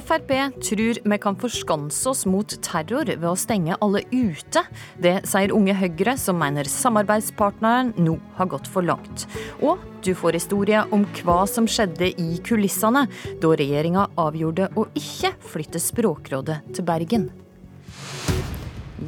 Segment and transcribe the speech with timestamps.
[0.00, 0.30] Frp
[0.62, 4.62] tror vi kan forskanse oss mot terror ved å stenge alle ute.
[5.00, 9.26] Det sier Unge Høyre, som mener samarbeidspartneren nå har gått for langt.
[9.60, 13.04] Og du får historie om hva som skjedde i kulissene
[13.42, 17.28] da regjeringa avgjorde å ikke flytte Språkrådet til Bergen.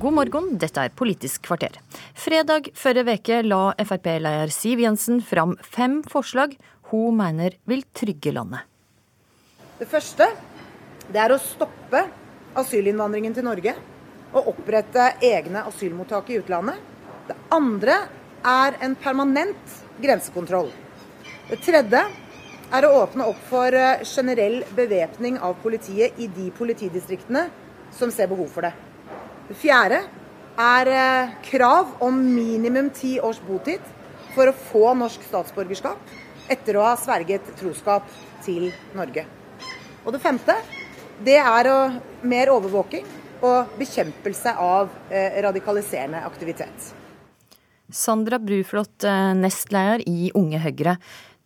[0.01, 1.74] God morgen, dette er Politisk kvarter.
[2.16, 6.56] Fredag forrige uke la Frp-leder Siv Jensen fram fem forslag
[6.93, 8.65] hun mener vil trygge landet.
[9.80, 10.29] Det første
[11.11, 12.05] det er å stoppe
[12.59, 13.74] asylinnvandringen til Norge
[14.33, 16.78] og opprette egne asylmottak i utlandet.
[17.28, 17.98] Det andre
[18.47, 20.70] er en permanent grensekontroll.
[21.48, 22.02] Det tredje
[22.73, 27.47] er å åpne opp for eh, generell bevæpning av politiet i de politidistriktene
[27.92, 28.73] som ser behov for det.
[29.50, 30.00] Det fjerde
[30.62, 33.84] er eh, krav om minimum ti års botid
[34.33, 38.08] for å få norsk statsborgerskap etter å ha sverget troskap
[38.45, 39.27] til Norge.
[40.03, 40.56] Og det femte
[41.24, 41.78] det er å,
[42.27, 43.06] mer overvåking
[43.42, 46.92] og bekjempelse av eh, radikaliserende aktivitet.
[47.92, 50.96] Sandra Bruflot, eh, nestleder i Unge Høyre.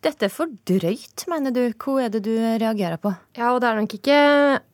[0.05, 1.63] Dette er for drøyt, mener du.
[1.73, 3.11] Hva er det du reagerer på?
[3.35, 4.19] Ja, og det er nok ikke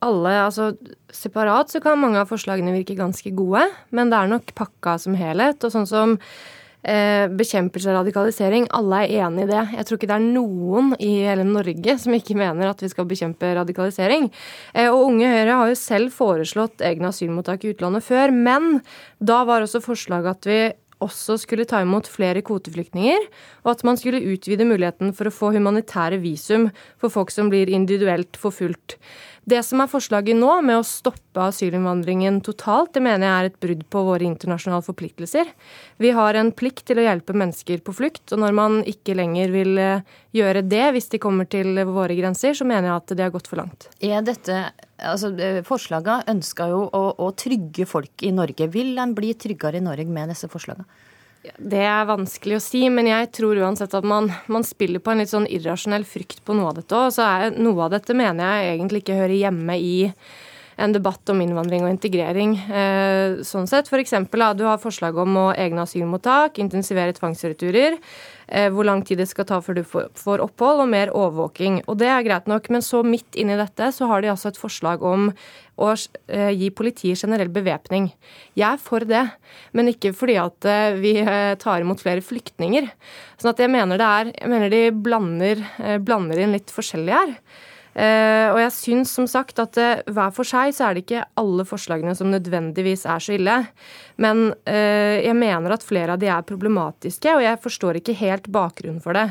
[0.04, 0.34] alle.
[0.44, 0.74] Altså,
[1.16, 5.16] separat så kan mange av forslagene virke ganske gode, men det er nok pakka som
[5.18, 5.64] helhet.
[5.64, 6.18] Og sånn som
[6.84, 8.66] bekjempelse av radikalisering.
[8.76, 9.62] Alle er enig i det.
[9.78, 13.08] Jeg tror ikke det er noen i hele Norge som ikke mener at vi skal
[13.08, 14.30] bekjempe radikalisering.
[14.74, 18.80] Eh, og Unge Høyre har jo selv foreslått egne asylmottak i utlandet før, men
[19.24, 20.60] da var også forslaget at vi
[21.02, 23.28] også skulle ta imot flere kvoteflyktninger,
[23.64, 27.72] og at man skulle utvide muligheten for å få humanitære visum for folk som blir
[27.72, 28.98] individuelt forfulgt.
[29.44, 33.58] Det som er forslaget nå, med å stoppe asylinnvandringen totalt, det mener jeg er et
[33.60, 35.50] brudd på våre internasjonale forpliktelser.
[36.00, 39.52] Vi har en plikt til å hjelpe mennesker på flukt, og når man ikke lenger
[39.52, 43.26] vil eh, gjøre det hvis de kommer til våre grenser, så mener jeg at det
[43.26, 43.90] har gått for langt.
[44.00, 48.68] Er dette, altså eh, Forslagene ønsker jo å, å trygge folk i Norge.
[48.72, 50.86] Vil en bli tryggere i Norge med disse forslagene?
[51.58, 55.20] Det er vanskelig å si, men jeg tror uansett at man, man spiller på en
[55.20, 57.10] litt sånn irrasjonell frykt på noe av dette òg.
[57.12, 59.94] Så er, noe av dette mener jeg egentlig ikke hører hjemme i
[60.76, 62.56] en debatt om innvandring og integrering.
[62.68, 67.98] Eh, sånn sett, eksempel, Du har forslag om å egne asylmottak, intensivere tvangsreturer.
[68.46, 71.82] Eh, hvor lang tid det skal ta før du får opphold, og mer overvåking.
[71.88, 74.58] Og Det er greit nok, men så midt inni dette så har de altså et
[74.58, 75.32] forslag om
[75.78, 75.90] å
[76.28, 78.12] eh, gi politiet generell bevæpning.
[78.54, 79.30] Jeg er for det,
[79.72, 81.24] men ikke fordi at vi
[81.58, 82.90] tar imot flere flyktninger.
[83.38, 85.64] Sånn at jeg mener, det er, jeg mener de blander,
[86.00, 87.34] blander inn litt forskjellig her.
[87.94, 91.26] Uh, og jeg syns som sagt at uh, hver for seg så er det ikke
[91.38, 93.54] alle forslagene som nødvendigvis er så ille.
[94.18, 98.50] Men uh, jeg mener at flere av de er problematiske, og jeg forstår ikke helt
[98.54, 99.28] bakgrunnen for det.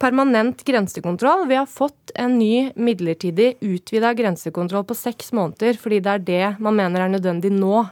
[0.00, 1.44] Permanent grensekontroll.
[1.50, 6.50] Vi har fått en ny midlertidig utvida grensekontroll på seks måneder, fordi det er det
[6.64, 7.84] man mener er nødvendig nå.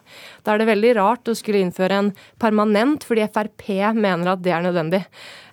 [0.45, 4.57] Da er det veldig rart å skulle innføre en permanent fordi Frp mener at det
[4.57, 5.05] er nødvendig.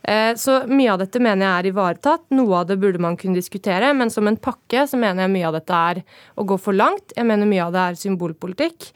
[0.04, 2.24] Eh, så mye av dette mener jeg er ivaretatt.
[2.34, 5.50] Noe av det burde man kunne diskutere, men som en pakke så mener jeg mye
[5.50, 6.04] av dette er
[6.40, 7.16] å gå for langt.
[7.18, 8.92] Jeg mener mye av det er symbolpolitikk.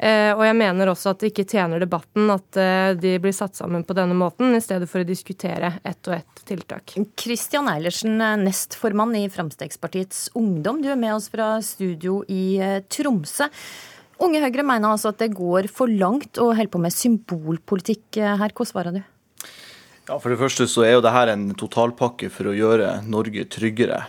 [0.00, 3.58] Eh, og jeg mener også at det ikke tjener debatten at eh, de blir satt
[3.58, 6.96] sammen på denne måten, i stedet for å diskutere ett og ett tiltak.
[7.20, 10.80] Kristian Eilertsen, nestformann i Fremskrittspartiets Ungdom.
[10.80, 12.56] Du er med oss fra studio i
[12.88, 13.50] Tromsø.
[14.20, 18.56] Unge Høyre mener altså at det går for langt å holde på med symbolpolitikk her.
[18.56, 19.02] Hva svarer du?
[20.08, 24.02] Ja, For det første så er jo dette en totalpakke for å gjøre Norge tryggere.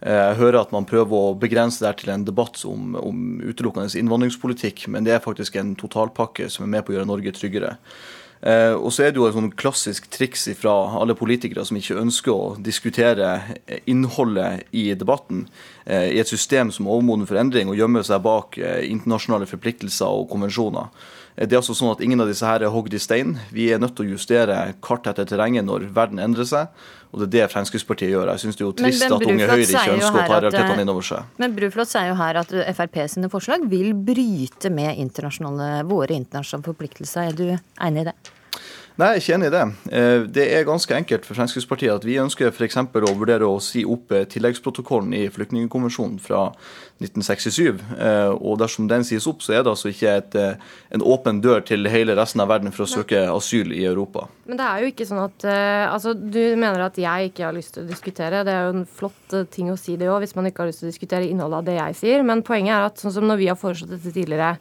[0.00, 3.92] Eh, jeg hører at man prøver å begrense det til en debatt om, om utelukkende
[4.00, 7.76] innvandringspolitikk, men det er faktisk en totalpakke som er med på å gjøre Norge tryggere.
[8.44, 11.96] Eh, og så er det jo et sånn klassisk triks fra alle politikere som ikke
[12.02, 13.30] ønsker å diskutere
[13.88, 15.46] innholdet i debatten,
[15.86, 20.20] eh, i et system som er overmoden for endring, og gjemmer seg bak internasjonale forpliktelser
[20.20, 20.92] og konvensjoner.
[21.34, 23.34] Det er altså sånn at Ingen av disse her er hogd i stein.
[23.50, 26.84] Vi er nødt til å justere kart etter terrenget når verden endrer seg.
[27.10, 28.30] Og det er det Fremskrittspartiet gjør.
[28.34, 30.92] Jeg syns det er jo trist at Unge Høyre ikke ønsker å ta realitetene inn
[30.94, 31.34] over seg.
[31.42, 36.66] Men Bruflot sier jo her at Frp sine forslag vil bryte med internasjonale, våre internasjonale
[36.70, 37.30] forpliktelser.
[37.30, 38.16] Er du enig i det?
[38.94, 39.62] Nei, jeg er ikke enig i det.
[39.98, 42.76] Eh, det er ganske enkelt for Fremskrittspartiet at vi ønsker f.eks.
[42.78, 46.44] å vurdere å si opp eh, tilleggsprotokollen i flyktningkonvensjonen fra
[47.02, 47.82] 1967.
[47.98, 50.38] Eh, og dersom den sies opp, så er det altså ikke et,
[50.94, 54.28] en åpen dør til hele resten av verden for å søke asyl i Europa.
[54.46, 55.50] Men det er jo ikke sånn at
[55.90, 58.46] altså, Du mener at jeg ikke har lyst til å diskutere.
[58.46, 60.84] Det er jo en flott ting å si det òg, hvis man ikke har lyst
[60.84, 62.28] til å diskutere innholdet av det jeg sier.
[62.30, 64.54] Men poenget er at sånn som når vi har foreslått dette tidligere,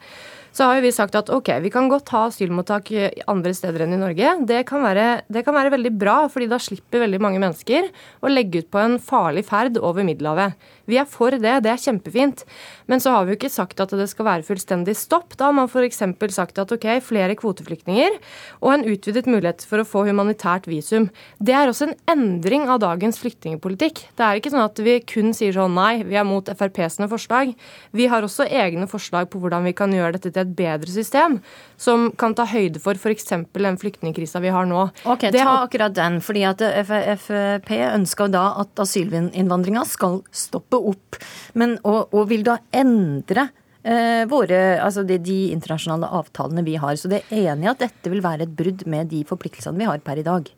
[0.53, 2.91] så har jo vi sagt at ok, vi kan godt ha asylmottak
[3.31, 4.35] andre steder enn i Norge.
[4.45, 7.89] Det kan, være, det kan være veldig bra, fordi da slipper veldig mange mennesker
[8.21, 10.53] å legge ut på en farlig ferd over Middelhavet.
[10.89, 12.43] Vi er for det, det er kjempefint.
[12.91, 15.37] Men så har vi jo ikke sagt at det skal være fullstendig stopp.
[15.39, 16.01] Da har man f.eks.
[16.35, 18.17] sagt at ok, flere kvoteflyktninger
[18.59, 21.09] og en utvidet mulighet for å få humanitært visum.
[21.39, 24.03] Det er også en endring av dagens flyktningpolitikk.
[24.19, 27.07] Det er ikke sånn at vi kun sier sånn nei, vi er mot Frp sine
[27.11, 27.53] forslag.
[27.95, 31.39] Vi har også egne forslag på hvordan vi kan gjøre dette til et bedre system,
[31.79, 33.29] som kan ta høyde for f.eks.
[33.31, 34.89] den flyktningkrisa vi har nå.
[35.07, 36.19] Ok, Ta akkurat den.
[36.21, 41.19] fordi at Frp ønska da at asylinnvandringa skal stoppe opp.
[41.59, 43.49] Men, og, og vil da endre
[43.83, 46.97] eh, våre, altså de, de, internasjonale avtalene vi har.
[46.99, 50.03] Så det er enig at dette vil være et brudd med de forpliktelsene vi har
[50.05, 50.51] per i dag.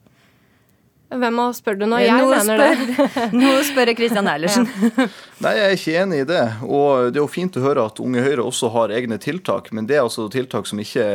[1.16, 2.00] Hvem av spør du nå?
[2.02, 3.26] Jeg nå mener spør, det.
[3.38, 4.66] nå spør jeg Kristian Eilertsen.
[4.96, 5.08] Ja.
[5.44, 6.42] Nei, jeg er ikke enig i det.
[6.64, 9.88] Og det er jo fint å høre at Unge Høyre også har egne tiltak, men
[9.90, 11.06] det er altså tiltak som ikke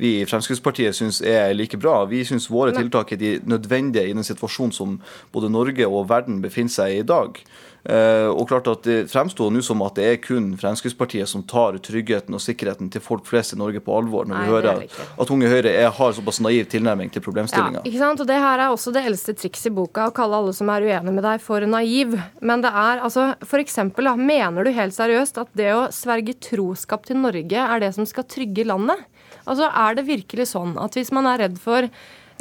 [0.00, 2.02] vi i Fremskrittspartiet syns er like bra.
[2.10, 4.98] Vi syns våre tiltak er de nødvendige i den situasjonen som
[5.34, 7.40] både Norge og verden befinner seg i i dag.
[7.84, 11.76] Eh, og klart at Det fremstår nå som at det er kun Fremskrittspartiet som tar
[11.84, 14.80] tryggheten og sikkerheten til folk flest i Norge på alvor, når Nei, vi hører
[15.20, 17.82] at Unge Høyre er, har såpass naiv tilnærming til problemstillinga.
[17.82, 18.24] Ja, ikke sant?
[18.24, 20.88] Og Det her er også det eldste trikset i boka, å kalle alle som er
[20.88, 22.16] uenige med deg, for naiv.
[22.40, 27.20] Men det er altså, eksempel, mener du helt seriøst at det å sverge troskap til
[27.20, 29.04] Norge er det som skal trygge landet?
[29.44, 31.88] Altså, Er det virkelig sånn at hvis man er redd for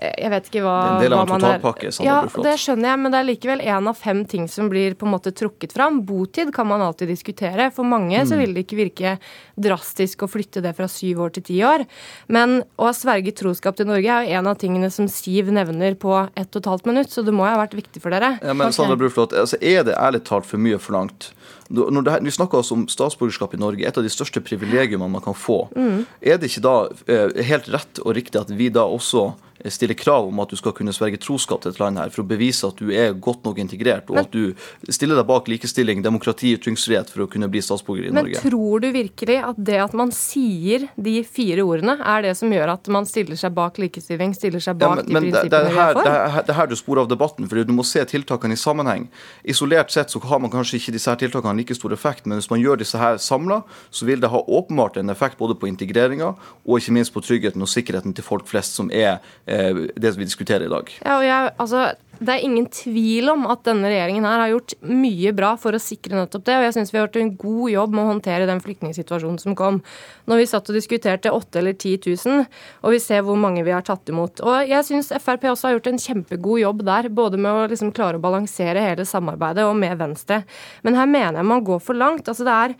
[0.02, 1.92] jeg vet ikke hva, en del av en totalpakke.
[1.94, 4.98] Sånn ja, det skjønner jeg, men det er likevel én av fem ting som blir
[5.00, 6.02] på en måte trukket fram.
[6.08, 7.70] Botid kan man alltid diskutere.
[7.76, 8.28] For mange mm.
[8.30, 9.16] så vil det ikke virke
[9.56, 11.86] drastisk å flytte det fra syv år til ti år.
[12.34, 15.96] Men å ha sverget troskap til Norge er jo en av tingene som Siv nevner
[16.00, 18.36] på ett og et halvt minutt, så det må jo ha vært viktig for dere.
[18.42, 18.80] Ja, men okay.
[18.80, 21.32] Sandra Bruflot, altså, Er det ærlig talt for mye forlangt?
[21.70, 25.24] Når det, vi snakker altså om statsborgerskap i Norge, et av de største privilegiene man
[25.24, 25.68] kan få.
[25.76, 26.04] Mm.
[26.22, 26.76] Er det ikke da
[27.08, 29.32] eh, helt rett og riktig at vi da også
[29.72, 32.28] stiller krav om at du skal kunne sverge troskap til et land her for å
[32.28, 36.02] bevise at du er godt nok integrert, og men, at du stiller deg bak likestilling,
[36.04, 38.42] demokrati, ytringsfrihet for å kunne bli statsborger i men Norge.
[38.42, 42.52] Men tror du virkelig at det at man sier de fire ordene, er det som
[42.54, 45.64] gjør at man stiller seg bak likestilling, stiller seg bak ja, men, de prinsippene det,
[45.70, 46.04] det, vi er for?
[46.04, 49.08] Det er, er her du sporer av debatten, for du må se tiltakene i sammenheng.
[49.48, 51.16] Isolert sett så har man kanskje ikke disse
[51.54, 54.44] tiltakene like stor effekt, men hvis man gjør disse her samla, så vil det ha
[54.48, 56.34] åpenbart en effekt både på integreringa
[56.66, 60.26] og ikke minst på tryggheten og sikkerheten til folk flest, som er eh, det vi
[60.26, 60.90] diskuterer i dag.
[61.06, 64.76] Ja, og jeg, altså, det er ingen tvil om at denne regjeringen her har gjort
[64.88, 66.56] mye bra for å sikre nettopp det.
[66.58, 69.58] Og jeg syns vi har gjort en god jobb med å håndtere den flyktningsituasjonen som
[69.60, 69.82] kom.
[70.30, 72.44] Når vi satt og diskuterte 8 eller 10 000,
[72.84, 74.44] og vi ser hvor mange vi har tatt imot.
[74.46, 77.94] Og jeg syns Frp også har gjort en kjempegod jobb der, både med å liksom
[77.96, 80.44] klare å balansere hele samarbeidet og med Venstre.
[80.88, 82.30] Men her mener jeg man går for langt.
[82.32, 82.78] Altså det er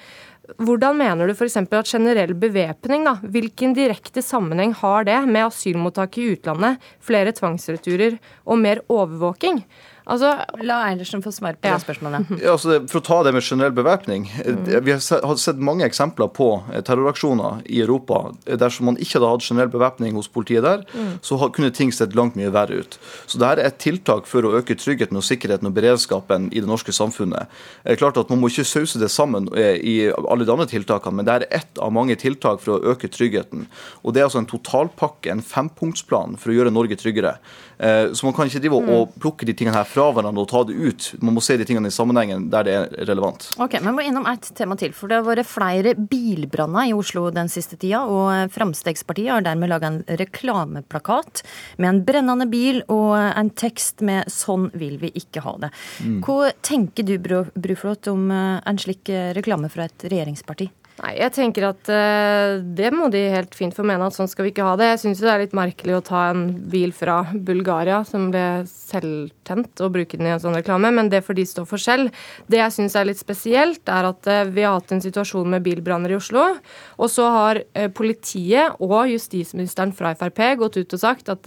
[0.60, 1.56] hvordan mener du f.eks.
[1.56, 8.60] at generell bevæpning, hvilken direkte sammenheng har det med asylmottak i utlandet, flere tvangsreturer og
[8.60, 9.64] mer overvåking?
[10.04, 11.78] Altså, La Eilertsen få svar på ja.
[11.78, 12.32] det spørsmålet.
[12.44, 14.26] Ja, altså, for å ta det med generell bevæpning.
[14.44, 14.66] Mm.
[14.84, 18.34] Vi har sett mange eksempler på eh, terroraksjoner i Europa.
[18.44, 21.14] Dersom man ikke hadde hatt generell bevæpning hos politiet der, mm.
[21.24, 23.00] så kunne ting sett langt mye verre ut.
[23.26, 26.70] Så dette er et tiltak for å øke tryggheten og sikkerheten og beredskapen i det
[26.70, 27.52] norske samfunnet.
[27.86, 30.68] Det er klart at Man må ikke sause det sammen eh, i alle de andre
[30.68, 33.68] tiltakene, men det er ett av mange tiltak for å øke tryggheten.
[34.04, 37.38] Og Det er altså en totalpakke, en fempunktsplan for å gjøre Norge tryggere.
[37.84, 39.16] Så man kan ikke drive og mm.
[39.20, 41.10] plukke de tingene her fra hverandre og ta det ut.
[41.24, 43.46] Man må se de tingene i sammenhengen der det er relevant.
[43.62, 44.94] Ok, men må innom et tema til.
[44.96, 48.04] For det har vært flere bilbranner i Oslo den siste tida.
[48.10, 51.44] Og Fremskrittspartiet har dermed laga en reklameplakat
[51.78, 55.72] med en brennende bil og en tekst med 'Sånn vil vi ikke ha det'.
[56.04, 56.22] Mm.
[56.24, 57.18] Hva tenker du,
[57.56, 60.70] Bruflot, om eh, en slik reklame fra et regjeringsparti?
[61.04, 64.46] Nei, jeg tenker at uh, det må de helt fint få mene at sånn skal
[64.46, 64.88] vi ikke ha det.
[64.94, 69.84] Jeg syns det er litt merkelig å ta en bil fra Bulgaria som ble selvtent,
[69.84, 72.24] og bruke den i en sånn reklame, men det får de stå for selv.
[72.48, 75.68] Det jeg syns er litt spesielt, er at uh, vi har hatt en situasjon med
[75.68, 76.48] bilbranner i Oslo,
[76.96, 81.44] og så har uh, politiet og justisministeren fra Frp gått ut og sagt at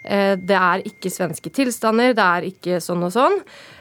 [0.00, 3.34] det er ikke svenske tilstander, det er ikke sånn og sånn.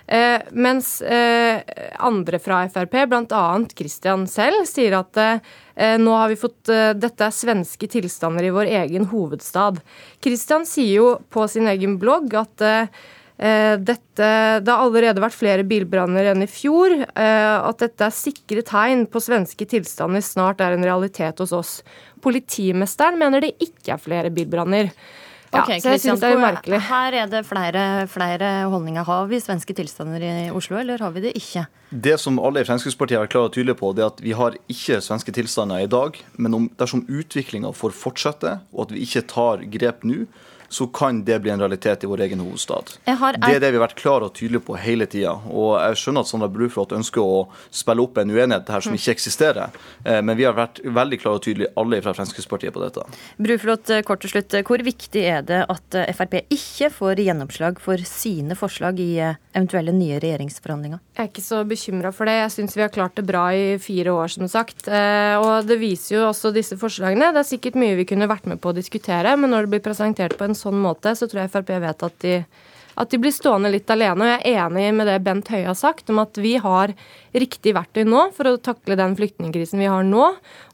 [0.09, 1.61] Eh, mens eh,
[1.99, 3.41] andre fra Frp, bl.a.
[3.77, 8.71] Christian selv, sier at eh, nå har vi fått Dette er svenske tilstander i vår
[8.81, 9.77] egen hovedstad.
[10.23, 12.65] Christian sier jo på sin egen blogg at
[13.39, 14.25] dette,
[14.59, 16.91] det har allerede vært flere bilbranner enn i fjor.
[17.15, 21.71] At dette er sikre tegn på svenske tilstander snart er en realitet hos oss.
[22.19, 24.91] Politimesteren mener det ikke er flere bilbranner.
[25.49, 26.79] Ja, Ok, så jeg synes det er merkelig.
[26.85, 29.03] Her er det flere, flere holdninger.
[29.07, 31.65] Har vi svenske tilstander i Oslo, eller har vi det ikke?
[31.89, 34.57] Det som alle i Fremskrittspartiet har klart og tydelig på, det er at vi har
[34.69, 36.19] ikke svenske tilstander i dag.
[36.37, 40.27] Men om, dersom utviklinga får fortsette, og at vi ikke tar grep nå,
[40.69, 42.93] så kan det bli en realitet i vår egen hovedstad.
[43.07, 45.33] Har Det er det vi har vært klare og tydelige på hele tida.
[45.49, 49.15] Og jeg skjønner at Sandra Bruflot ønsker å spille opp en uenighet her som ikke
[49.17, 49.69] eksisterer.
[50.05, 53.01] Eh, Men vi har vært veldig klare og tydelige, alle fra Fremskrittspartiet, på dette.
[53.39, 54.49] Bruflot, eh, kort til slutt.
[54.63, 59.35] Hvor viktig er det at eh, Frp ikke får gjennomslag for sine forslag i eh,
[59.55, 60.99] eventuelle nye regjeringsforhandlinger?
[61.17, 62.37] Jeg er ikke så bekymra for det.
[62.39, 64.87] Jeg syns vi har klart det bra i fire år, som sagt.
[64.87, 67.31] Eh, Og det viser jo også disse forslagene.
[67.33, 69.83] Det er sikkert mye vi kunne vært med på å diskutere, men når det blir
[69.85, 72.35] presentert på en sånn måte, så tror jeg Frp vet at de
[72.99, 74.25] at de blir stående litt alene.
[74.25, 76.91] Og jeg er enig med det Bent Høie har sagt, om at vi har
[77.31, 80.25] riktig verktøy nå for å takle den flyktningkrisen vi har nå.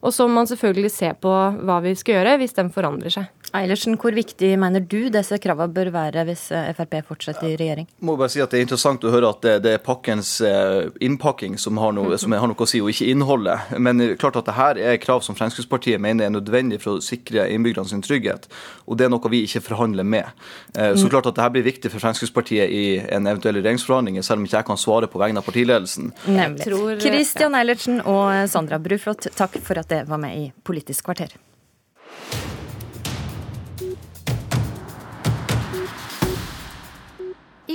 [0.02, 3.30] Og så må man selvfølgelig se på hva vi skal gjøre hvis den forandrer seg.
[3.54, 7.86] Eilertsen, hvor viktig mener du disse kravene bør være hvis eh, Frp fortsetter i regjering?
[7.88, 10.32] Jeg må bare si at Det er interessant å høre at det, det er pakkens
[10.44, 13.70] eh, innpakking som har, noe, som har noe å si, og ikke innholdet.
[13.78, 17.46] Men klart at det her er krav som Fremskrittspartiet mener er nødvendig for å sikre
[17.54, 18.50] innbyggerne sin trygghet.
[18.86, 20.30] Og det er noe vi ikke forhandler med.
[20.74, 24.42] Eh, Så klart at det her blir viktig for Fremskrittspartiet i en eventuell regjeringsforhandling, selv
[24.42, 26.12] om ikke jeg kan svare på vegne av partiledelsen.
[26.26, 26.66] Nemlig.
[27.04, 31.36] Kristian Eilertsen og Sandra Bruflot, takk for at dere var med i Politisk kvarter.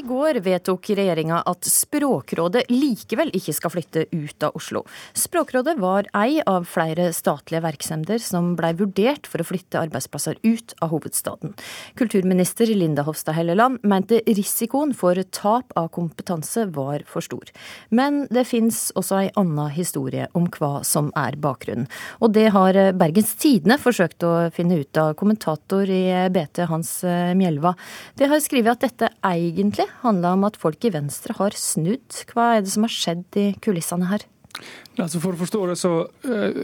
[0.02, 4.80] I går vedtok regjeringa at Språkrådet likevel ikke skal flytte ut av Oslo.
[5.14, 10.74] Språkrådet var ei av flere statlige virksomheter som blei vurdert for å flytte arbeidsplasser ut
[10.82, 11.54] av hovedstaden.
[12.02, 17.54] Kulturminister Linda Hofstad Helleland mente risikoen for tap av kompetanse var for stor.
[17.94, 21.86] Men det fins også ei anna historie om hva som er bakgrunnen.
[22.26, 26.04] Og det har Bergens Tidende forsøkt å finne ut av kommentator i
[26.34, 26.98] BT Hans
[27.38, 27.78] Mjelva.
[28.18, 32.24] Det har skrevet at dette egentlig handla om at folk i Venstre har snudd.
[32.32, 34.26] Hva er det som har skjedd i kulissene her?
[35.00, 35.92] Altså For å forstå det, så
[36.28, 36.58] eh,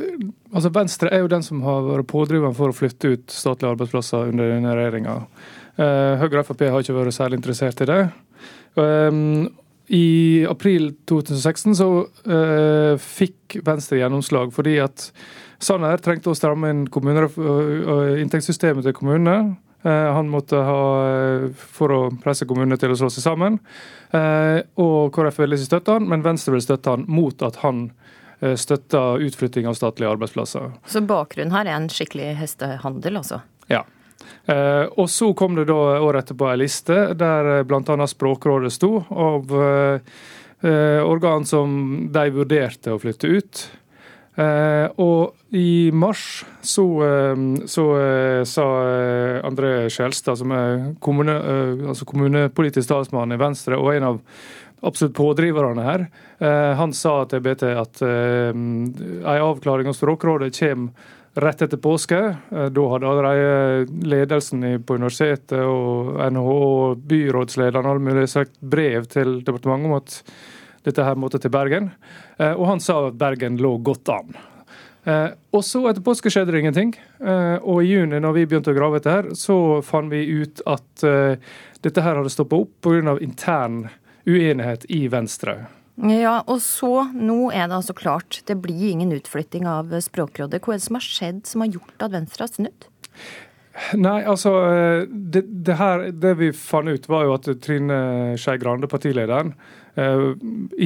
[0.51, 4.33] altså Venstre er jo den som har vært pådriveren for å flytte ut statlige arbeidsplasser
[4.33, 5.15] under denne regjeringa.
[5.77, 8.01] Eh, Høyre og Frp har ikke vært særlig interessert i det.
[8.77, 9.47] Um,
[9.89, 11.89] I april 2016 så
[12.27, 14.97] eh, fikk Venstre gjennomslag fordi at
[15.63, 19.57] Sanner trengte å stramme inn inntektssystemet til kommunene.
[19.87, 23.59] Eh, Han måtte ha eh, for å presse kommunene til å slå seg sammen.
[24.11, 27.87] Eh, Og KrF ville ikke støtte han, men Venstre ville støtte han mot at han
[28.37, 30.67] støtta utflytting av statlige arbeidsplasser.
[30.85, 33.39] Så bakgrunnen her er en skikkelig hestehandel, altså?
[33.65, 33.79] Ja.
[34.45, 38.07] Eh, og så kom det da året etterpå ei liste der bl.a.
[38.07, 40.13] Språkrådet sto, av eh,
[40.69, 41.73] eh, organ som
[42.13, 43.63] de vurderte å flytte ut.
[44.37, 48.67] Eh, og i mars så, eh, så eh, sa
[49.47, 51.35] André Skjelstad, som er kommune,
[51.89, 54.23] altså kommunepolitisk talsmann i Venstre, og en av
[54.85, 56.07] absolutt pådriverne her,
[56.39, 62.19] eh, han sa til BT at eh, en avklaring av Språkrådet kommer rett etter påske.
[62.51, 69.09] Eh, Da hadde allerede ledelsen på universitetet og NHO og byrådslederen alle mulige sagt brev
[69.09, 70.21] til departementet om at
[70.87, 71.91] dette her måtte til Bergen.
[72.39, 74.37] Eh, Og han sa at Bergen lå godt an.
[75.07, 76.95] Eh, og så etter påske skjedde det ingenting.
[77.19, 80.61] Eh, og i juni, når vi begynte å grave etter her, så fant vi ut
[80.67, 81.07] at
[81.83, 83.17] dette her hadde stoppa opp pga.
[83.21, 83.89] intern
[84.27, 85.67] uenighet i Venstre.
[85.97, 90.59] Ja, og så, nå er det altså klart, det blir ingen utflytting av Språkrådet.
[90.61, 92.85] Hva er det som har skjedd som har gjort at Venstre har snudd?
[93.93, 97.97] Nei, altså eh, det, det, her, det vi fant ut, var jo at Trine
[98.39, 99.53] Skei Grande, partilederen,
[99.95, 100.29] eh,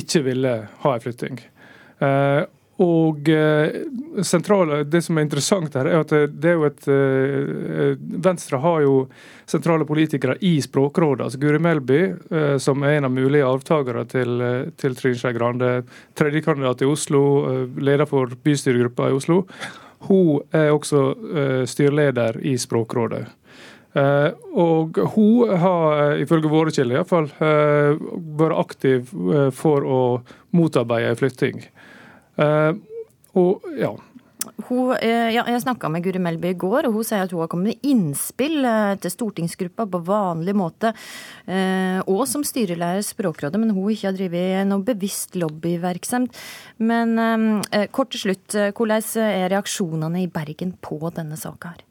[0.01, 1.39] ikke ville ha en flytting.
[2.03, 2.41] Eh,
[2.81, 3.27] og
[4.25, 6.88] sentrale, Det som er interessant her, er at det, er jo et
[8.25, 8.95] Venstre har jo
[9.45, 11.27] sentrale politikere i Språkrådet.
[11.27, 12.00] altså Guri Melby,
[12.57, 14.33] som er en av mulige avtakere til,
[14.81, 15.69] til Trine Skei Grande.
[16.17, 17.21] Tredjekandidat i Oslo,
[17.77, 19.43] leder for bystyregruppa i Oslo.
[20.08, 23.25] Hun er også eh, styreleder i Språkrådet.
[23.93, 28.00] Eh, og hun har, eh, ifølge våre kilder iallfall, uh,
[28.39, 29.12] vært aktiv
[29.58, 30.03] for å
[30.55, 31.65] motarbeide flytting.
[33.38, 33.91] Og ja.
[34.67, 37.43] Hun, eh, ja, jeg snakka med Guri Melby i går, og hun sier at hun
[37.43, 40.93] har kommet med innspill eh, til stortingsgruppa på vanlig måte,
[41.45, 46.41] eh, og som styrelærer Språkrådet, men hun ikke har drevet noe bevisst lobbyvirksomhet.
[46.81, 47.62] Men
[47.93, 51.86] kort til slutt, hvordan er reaksjonene i Bergen på denne saka her?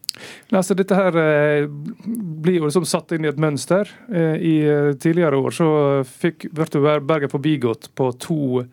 [0.51, 3.89] Altså, dette her eh, blir jo liksom satt inn i et mønster.
[4.11, 4.55] Eh, I
[5.01, 5.71] tidligere år så
[6.05, 8.65] fikk ble Bergen forbigått på to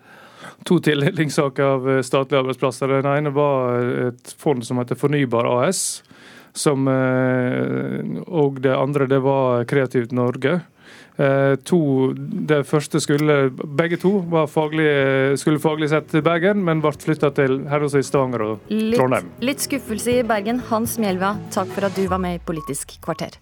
[0.67, 2.91] to tildelingssaker av statlige arbeidsplasser.
[2.99, 3.79] Den ene var
[4.11, 6.03] et fond som heter Fornybar AS.
[6.57, 10.55] Som, og det andre det var Kreativt Norge.
[11.69, 11.79] To,
[12.49, 13.35] det første skulle,
[13.77, 14.11] Begge to
[14.49, 14.87] faglig,
[15.37, 19.29] skulle faglig sett til Bergen, men ble flytta til henholdsvis Stavanger og Trondheim.
[19.37, 20.63] Litt, litt skuffelse i Bergen.
[20.71, 23.37] Hans Mjelva, takk for at du var med i Politisk kvarter.